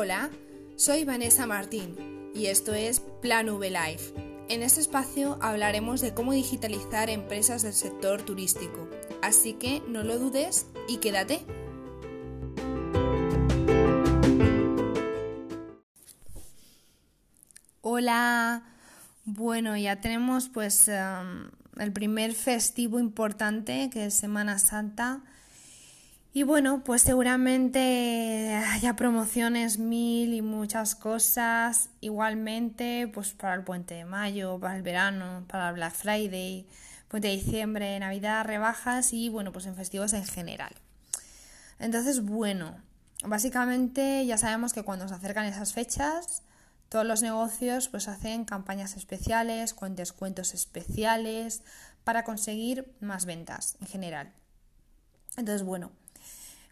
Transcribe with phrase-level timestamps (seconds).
[0.00, 0.30] Hola,
[0.76, 4.14] soy Vanessa Martín y esto es Plan V Life.
[4.48, 8.88] En este espacio hablaremos de cómo digitalizar empresas del sector turístico,
[9.22, 11.44] así que no lo dudes y quédate.
[17.80, 18.62] Hola,
[19.24, 25.24] bueno, ya tenemos pues em, el primer festivo importante que es Semana Santa
[26.38, 31.90] y bueno, pues seguramente haya promociones mil y muchas cosas.
[32.00, 36.64] Igualmente, pues para el puente de mayo, para el verano, para el Black Friday,
[37.08, 40.70] puente de diciembre, Navidad, rebajas y bueno, pues en festivos en general.
[41.80, 42.76] Entonces, bueno,
[43.24, 46.44] básicamente ya sabemos que cuando se acercan esas fechas,
[46.88, 51.64] todos los negocios pues hacen campañas especiales, con descuentos especiales
[52.04, 54.32] para conseguir más ventas en general.
[55.36, 55.90] Entonces, bueno,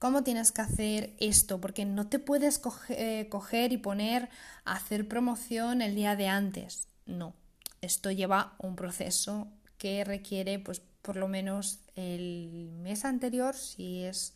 [0.00, 1.60] ¿Cómo tienes que hacer esto?
[1.60, 4.30] Porque no te puedes eh, coger y poner
[4.64, 6.88] a hacer promoción el día de antes.
[7.04, 7.34] No,
[7.82, 14.32] esto lleva un proceso que requiere pues por lo menos el mes anterior, si es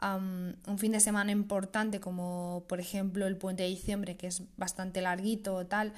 [0.00, 5.00] un fin de semana importante como por ejemplo el puente de diciembre que es bastante
[5.00, 5.94] larguito o tal,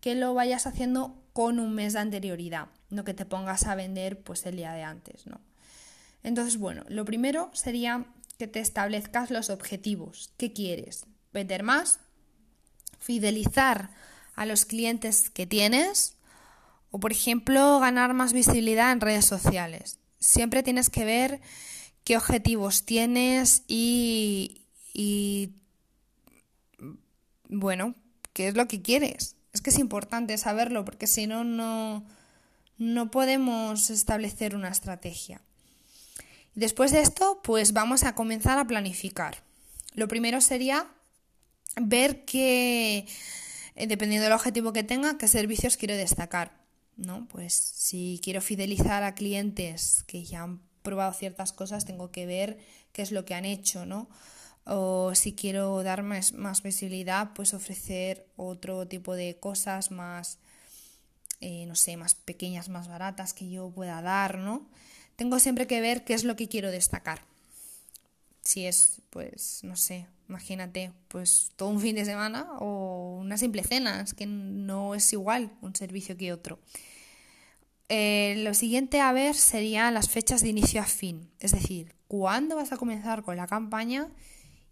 [0.00, 4.22] que lo vayas haciendo con un mes de anterioridad, no que te pongas a vender
[4.22, 5.38] pues el día de antes, ¿no?
[6.22, 8.06] Entonces, bueno, lo primero sería
[8.38, 10.32] que te establezcas los objetivos.
[10.36, 11.06] ¿Qué quieres?
[11.32, 11.98] ¿Vender más?
[13.00, 13.90] ¿Fidelizar
[14.36, 16.16] a los clientes que tienes?
[16.90, 19.98] O, por ejemplo, ganar más visibilidad en redes sociales.
[20.20, 21.40] Siempre tienes que ver
[22.04, 24.62] qué objetivos tienes y,
[24.94, 25.56] y
[27.48, 27.96] bueno,
[28.32, 29.34] qué es lo que quieres.
[29.52, 32.06] Es que es importante saberlo porque si no, no,
[32.78, 35.42] no podemos establecer una estrategia.
[36.58, 39.44] Después de esto, pues vamos a comenzar a planificar.
[39.94, 40.88] Lo primero sería
[41.80, 43.06] ver qué,
[43.76, 46.58] eh, dependiendo del objetivo que tenga, qué servicios quiero destacar.
[46.96, 47.28] ¿no?
[47.28, 52.58] Pues si quiero fidelizar a clientes que ya han probado ciertas cosas, tengo que ver
[52.90, 54.08] qué es lo que han hecho, ¿no?
[54.64, 60.40] O si quiero dar más, más visibilidad, pues ofrecer otro tipo de cosas más,
[61.40, 64.68] eh, no sé, más pequeñas, más baratas que yo pueda dar, ¿no?
[65.18, 67.22] Tengo siempre que ver qué es lo que quiero destacar.
[68.40, 73.64] Si es, pues, no sé, imagínate, pues todo un fin de semana o una simple
[73.64, 76.60] cena, es que no es igual un servicio que otro.
[77.88, 82.54] Eh, lo siguiente a ver serían las fechas de inicio a fin, es decir, cuándo
[82.54, 84.08] vas a comenzar con la campaña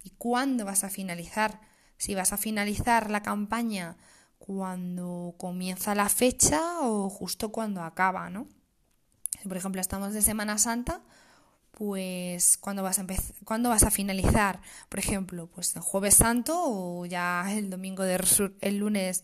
[0.01, 1.59] y cuándo vas a finalizar.
[1.97, 3.97] Si vas a finalizar la campaña
[4.39, 8.47] cuando comienza la fecha o justo cuando acaba, ¿no?
[9.41, 11.01] Si por ejemplo estamos de Semana Santa,
[11.71, 13.05] pues ¿cuándo vas a
[13.43, 14.61] cuándo vas a finalizar?
[14.89, 18.19] Por ejemplo, pues el jueves santo o ya el domingo de
[18.61, 19.23] el lunes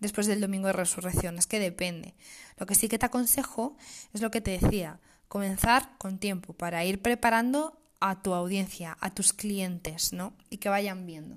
[0.00, 2.14] después del domingo de resurrección, es que depende.
[2.56, 3.76] Lo que sí que te aconsejo
[4.12, 9.12] es lo que te decía, comenzar con tiempo para ir preparando a tu audiencia, a
[9.12, 10.32] tus clientes, ¿no?
[10.50, 11.36] Y que vayan viendo.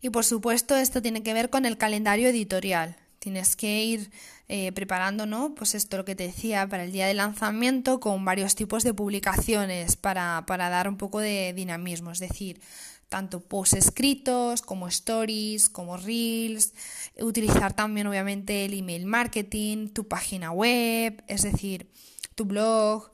[0.00, 2.96] Y por supuesto, esto tiene que ver con el calendario editorial.
[3.20, 4.10] Tienes que ir
[4.48, 5.54] eh, preparando, ¿no?
[5.54, 8.94] Pues esto lo que te decía para el día de lanzamiento con varios tipos de
[8.94, 12.60] publicaciones para, para dar un poco de dinamismo, es decir,
[13.10, 16.72] tanto posts escritos como stories, como reels,
[17.20, 21.90] utilizar también obviamente el email marketing, tu página web, es decir,
[22.34, 23.10] tu blog,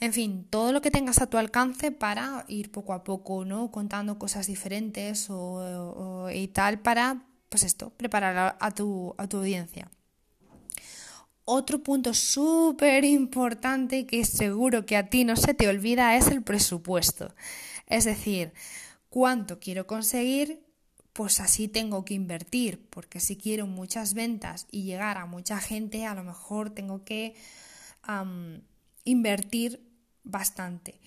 [0.00, 3.70] en fin, todo lo que tengas a tu alcance para ir poco a poco, ¿no?
[3.70, 9.90] Contando cosas diferentes o, y tal para pues esto, preparar a tu, a tu audiencia.
[11.46, 16.42] Otro punto súper importante que seguro que a ti no se te olvida es el
[16.42, 17.34] presupuesto.
[17.86, 18.54] Es decir,
[19.10, 20.64] cuánto quiero conseguir,
[21.12, 26.06] pues así tengo que invertir, porque si quiero muchas ventas y llegar a mucha gente,
[26.06, 27.34] a lo mejor tengo que
[29.04, 29.86] invertir
[30.24, 31.00] bastante.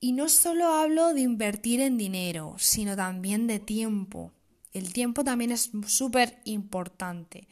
[0.00, 4.32] Y no solo hablo de invertir en dinero, sino también de tiempo.
[4.74, 7.48] El tiempo también es súper importante.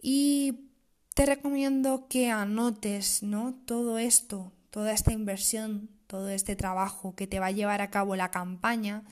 [0.00, 0.68] Y
[1.14, 3.54] te recomiendo que anotes, ¿no?
[3.66, 8.16] Todo esto, toda esta inversión, todo este trabajo que te va a llevar a cabo
[8.16, 9.02] la campaña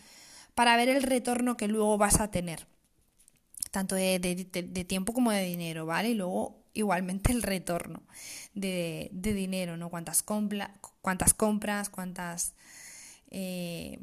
[0.55, 2.67] para ver el retorno que luego vas a tener.
[3.71, 4.19] Tanto de,
[4.87, 6.11] tiempo como de dinero, ¿vale?
[6.11, 8.03] Y luego igualmente el retorno
[8.53, 9.89] de, dinero, ¿no?
[9.89, 12.55] Cuántas, cuántas compras, cuántas...
[13.31, 13.99] Eh,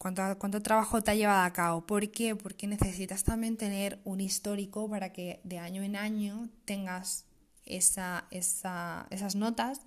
[0.00, 1.86] cuánto, trabajo te ha llevado a cabo.
[1.86, 2.34] ¿Por qué?
[2.34, 7.26] Porque necesitas también tener un histórico para que de año en año tengas
[7.66, 9.82] esa, esas notas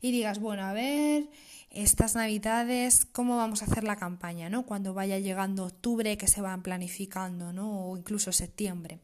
[0.00, 1.28] y digas, bueno, a ver,
[1.70, 4.64] estas navidades, cómo vamos a hacer la campaña, ¿no?
[4.64, 7.88] Cuando vaya llegando octubre, que se van planificando, ¿no?
[7.88, 9.00] O incluso septiembre.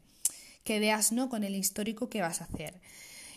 [0.62, 1.29] Que veas, ¿no?
[1.29, 2.81] Con el histórico que vas a hacer.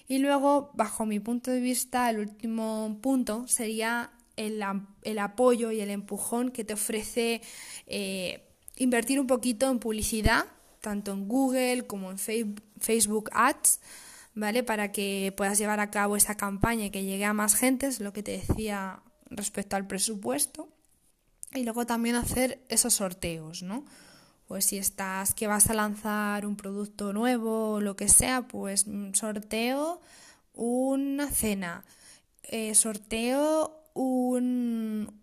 [0.08, 5.90] Y luego, bajo mi punto de vista, el último punto sería el, apoyo y el
[5.90, 7.42] empujón que te ofrece
[7.88, 8.48] eh,
[8.78, 10.46] invertir un poquito en publicidad,
[10.82, 13.80] tanto en Google como en Facebook Ads,
[14.34, 14.64] ¿vale?
[14.64, 18.00] Para que puedas llevar a cabo esa campaña y que llegue a más gente, es
[18.00, 20.70] lo que te decía respecto al presupuesto.
[21.54, 23.86] Y luego también hacer esos sorteos, ¿no?
[24.48, 28.86] Pues si estás que vas a lanzar un producto nuevo o lo que sea, pues
[28.88, 30.02] mm, sorteo
[30.54, 31.84] una cena,
[32.44, 35.22] eh, sorteo un,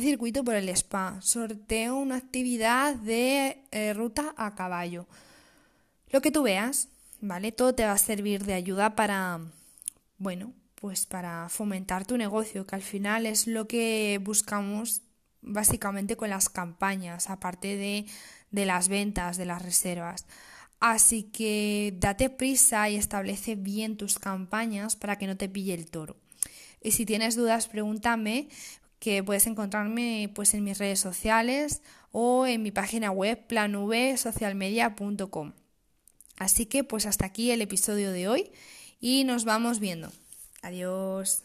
[0.00, 5.06] circuito por el spa, sorteo una actividad de eh, ruta a caballo.
[6.08, 6.88] Lo que tú veas,
[7.20, 7.52] ¿vale?
[7.52, 9.40] Todo te va a servir de ayuda para,
[10.18, 15.02] bueno, pues para fomentar tu negocio, que al final es lo que buscamos
[15.42, 18.06] básicamente con las campañas, aparte de,
[18.50, 20.26] de las ventas, de las reservas.
[20.80, 25.90] Así que date prisa y establece bien tus campañas para que no te pille el
[25.90, 26.21] toro.
[26.82, 28.48] Y si tienes dudas, pregúntame,
[28.98, 31.82] que puedes encontrarme pues en mis redes sociales
[32.12, 35.52] o en mi página web planvsocialmedia.com.
[36.36, 38.52] Así que pues hasta aquí el episodio de hoy
[39.00, 40.12] y nos vamos viendo.
[40.62, 41.42] Adiós.